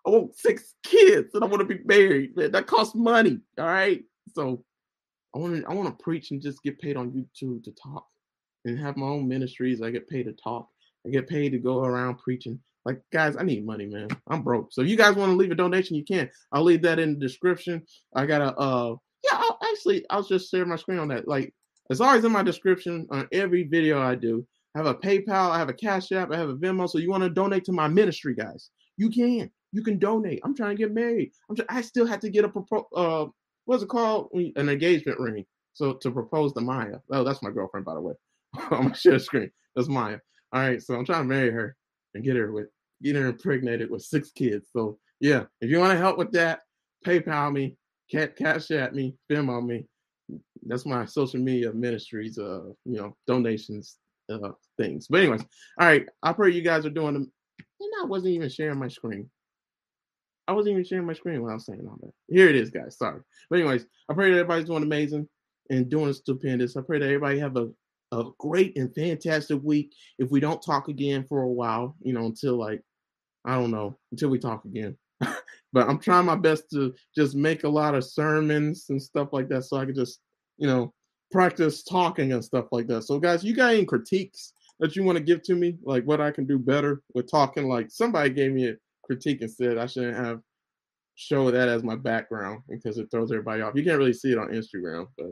[0.06, 2.36] I want six kids and I want to be married.
[2.36, 3.39] Man, that costs money.
[3.58, 4.03] All right.
[4.36, 4.65] So
[5.34, 8.06] I want to I want to preach and just get paid on YouTube to talk
[8.67, 9.82] and have my own ministries.
[9.82, 10.69] I get paid to talk.
[11.06, 12.60] I get paid to go around preaching.
[12.86, 14.10] Like guys, I need money, man.
[14.30, 14.73] I'm broke.
[14.73, 16.30] So if you guys want to leave a donation, you can.
[16.51, 17.84] I'll leave that in the description.
[18.15, 21.27] I got a uh yeah, I'll actually I'll just share my screen on that.
[21.27, 21.53] Like
[21.89, 24.45] it's always in my description on every video I do.
[24.75, 26.89] I have a PayPal, I have a Cash App, I have a Venmo.
[26.89, 28.69] So you want to donate to my ministry, guys?
[28.97, 29.51] You can.
[29.73, 30.41] You can donate.
[30.43, 31.32] I'm trying to get married.
[31.49, 31.56] I'm.
[31.56, 33.30] Just, I still have to get a propo- uh,
[33.65, 34.30] what's it called?
[34.34, 35.45] An engagement ring.
[35.73, 36.97] So to propose to Maya.
[37.12, 38.13] Oh, that's my girlfriend, by the way.
[38.72, 39.52] I'm gonna share screen.
[39.76, 40.20] That's Maya.
[40.54, 40.82] All right.
[40.82, 41.76] So I'm trying to marry her
[42.13, 42.67] and get her with
[43.04, 44.70] get her impregnated with six kids.
[44.74, 46.62] So yeah, if you want to help with that,
[47.06, 47.76] PayPal me,
[48.12, 49.86] cat cash at me, Venmo me.
[50.65, 52.38] That's my social media ministries.
[52.38, 53.98] Uh, you know, donations,
[54.32, 55.08] uh, things.
[55.10, 55.41] But anyways,
[55.80, 56.06] all right.
[56.24, 57.32] I pray you guys are doing them.
[57.80, 59.30] And I wasn't even sharing my screen.
[60.48, 62.13] I wasn't even sharing my screen when I was saying all that.
[62.30, 62.98] Here it is, guys.
[62.98, 63.22] Sorry.
[63.50, 65.28] But anyways, I pray that everybody's doing amazing
[65.70, 66.78] and doing stupendous.
[66.78, 67.70] I pray that everybody have a,
[68.12, 69.93] a great and fantastic week.
[70.20, 72.82] If we don't talk again for a while, you know, until like,
[73.46, 74.98] I don't know, until we talk again.
[75.20, 79.49] but I'm trying my best to just make a lot of sermons and stuff like
[79.49, 80.22] that so I can just,
[80.58, 80.93] you know,
[81.32, 83.03] practice talking and stuff like that.
[83.03, 85.78] So guys, you got any critiques that you want to give to me?
[85.84, 87.68] Like what I can do better with talking?
[87.68, 90.41] Like somebody gave me a critique and said I shouldn't have
[91.16, 93.76] show that as my background because it throws everybody off.
[93.76, 95.32] You can't really see it on Instagram, but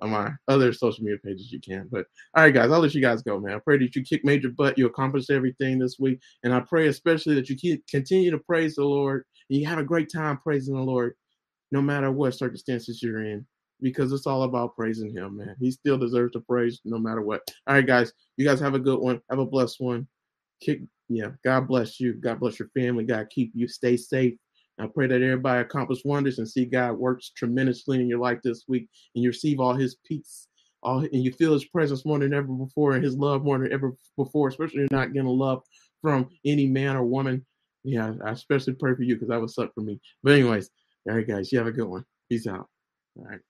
[0.00, 1.88] on my other social media pages you can.
[1.90, 3.54] But all right, guys, I'll let you guys go, man.
[3.54, 6.88] I pray that you kick major butt, you accomplish everything this week, and I pray
[6.88, 10.38] especially that you keep continue to praise the Lord and you have a great time
[10.38, 11.14] praising the Lord,
[11.72, 13.46] no matter what circumstances you're in.
[13.80, 15.56] because it's all about praising him, man.
[15.60, 17.42] He still deserves to praise no matter what.
[17.66, 18.12] All right, guys.
[18.36, 19.20] You guys have a good one.
[19.30, 20.06] Have a blessed one.
[20.62, 21.30] Kick, yeah.
[21.44, 22.14] God bless you.
[22.14, 23.04] God bless your family.
[23.04, 23.68] God keep you.
[23.68, 24.34] Stay safe.
[24.78, 28.64] I pray that everybody accomplish wonders and see God works tremendously in your life this
[28.66, 30.48] week and you receive all his peace.
[30.82, 33.72] All, and you feel his presence more than ever before and his love more than
[33.72, 35.62] ever before, especially you're not getting love
[36.02, 37.44] from any man or woman.
[37.84, 40.00] Yeah, I especially pray for you because that was suck for me.
[40.22, 40.70] But anyways,
[41.08, 42.04] all right, guys, you have a good one.
[42.28, 42.68] Peace out.
[43.16, 43.40] All right.